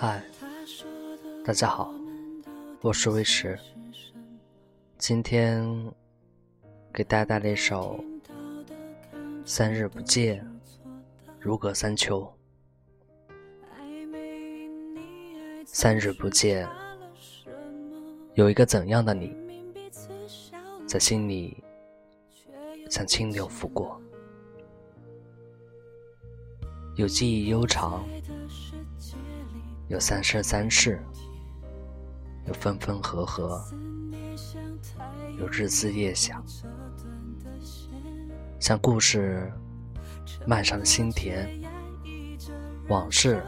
[0.00, 0.22] 嗨，
[1.44, 1.92] 大家好，
[2.82, 3.58] 我是魏迟。
[4.96, 5.92] 今天
[6.94, 7.98] 给大家带来一首
[9.44, 10.48] 《三日不见，
[11.40, 12.32] 如隔三秋》。
[15.66, 16.68] 三日不见，
[18.34, 19.36] 有一个怎样的你，
[20.86, 21.56] 在心里
[22.88, 24.00] 像清流拂过，
[26.94, 28.08] 有记忆悠长。
[29.88, 31.02] 有三生三世，
[32.46, 33.64] 有分分合合，
[35.38, 36.44] 有日思夜想，
[38.60, 39.50] 像故事
[40.46, 41.48] 漫上的心田，
[42.88, 43.42] 往事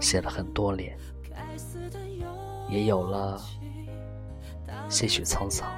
[0.00, 0.98] 写了很多年，
[2.68, 3.40] 也有了
[4.88, 5.68] 些许沧桑。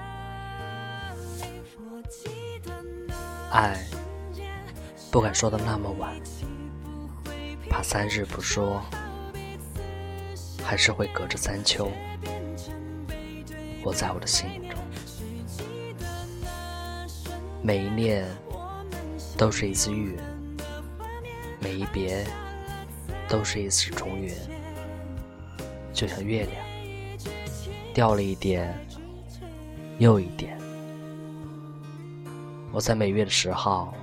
[3.50, 3.78] 爱
[5.12, 6.18] 不敢说的那么晚，
[7.68, 8.82] 怕三日不说。
[10.68, 11.90] 还是会隔着三秋，
[13.82, 14.78] 活在我的心中。
[17.62, 18.28] 每一念
[19.38, 20.18] 都是一次遇，
[21.58, 22.22] 每一别
[23.30, 24.34] 都是一次重圆。
[25.90, 26.62] 就像月亮，
[27.94, 28.78] 掉了一点
[29.98, 30.58] 又一点。
[32.72, 33.94] 我在每月的十号，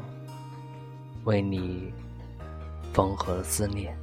[1.26, 1.94] 为你
[2.92, 3.96] 缝合思念。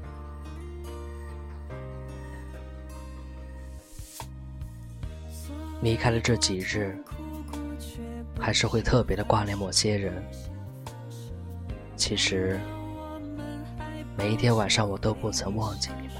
[5.83, 6.97] 离开了这几日，
[8.39, 10.23] 还是会特别的挂念某些人。
[11.97, 12.61] 其实，
[14.17, 16.17] 每一天晚上我都不曾忘记你们，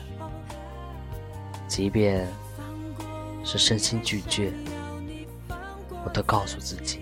[1.69, 2.27] 即便
[3.45, 4.51] 是身心俱倦，
[6.05, 7.01] 我都告诉自己，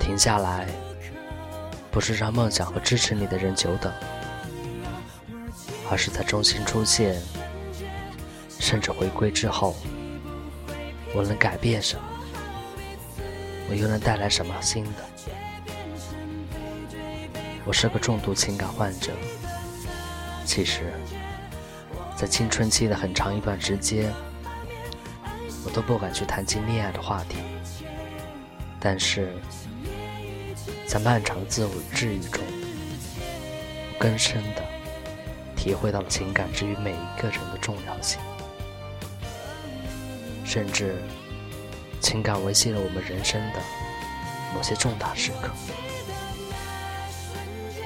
[0.00, 0.66] 停下来，
[1.90, 3.92] 不是让梦想和支持你的人久等，
[5.90, 7.20] 而是在中心出现，
[8.58, 9.76] 甚至回归之后。
[11.14, 12.02] 我能改变什么？
[13.70, 14.90] 我又能带来什么新的？
[17.64, 19.12] 我是个重度情感患者。
[20.44, 20.92] 其实，
[22.16, 24.12] 在青春期的很长一段时间，
[25.64, 27.36] 我都不敢去谈及恋爱的话题。
[28.80, 29.32] 但是，
[30.86, 32.42] 在漫长的自我治愈中，
[33.92, 34.62] 我更深的
[35.56, 38.20] 体会到了情感之于每一个人的重要性。
[40.54, 41.02] 甚至，
[42.00, 43.58] 情感维系了我们人生的
[44.54, 45.50] 某些重大时刻。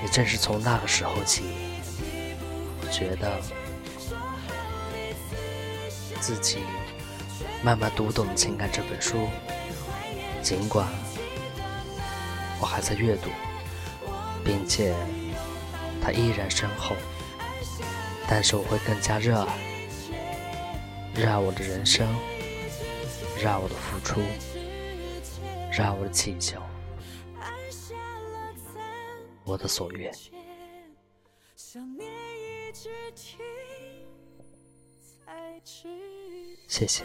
[0.02, 1.44] 也正是从那个时候起，
[2.82, 3.40] 我觉得
[6.20, 6.58] 自己
[7.62, 9.30] 慢慢读懂了《情感》这本书。
[10.42, 10.86] 尽管
[12.60, 13.30] 我还在阅读，
[14.44, 14.94] 并且
[16.02, 16.94] 它依然深厚，
[18.28, 19.58] 但是我会更加热爱，
[21.14, 22.06] 热爱我的人生。
[23.40, 24.20] 让我的付出，
[25.70, 26.60] 让我的请求，
[29.44, 30.12] 我的所愿。
[36.66, 37.04] 谢谢。